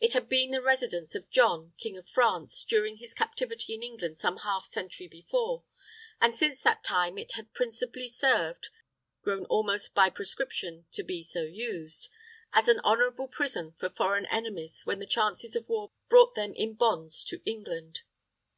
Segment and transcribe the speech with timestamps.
[0.00, 4.16] It had been the residence of John, king of France, during his captivity in England
[4.16, 5.62] some half century before;
[6.22, 8.70] and since that time it had principally served
[9.20, 12.08] grown almost by prescription to be so used
[12.54, 16.72] as an honorable prison for foreign enemies when the chances of war brought them in
[16.72, 18.00] bonds to England.